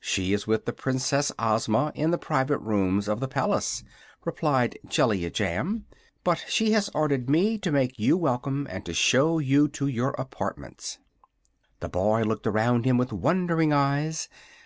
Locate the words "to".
7.58-7.70, 8.86-8.94, 9.68-9.86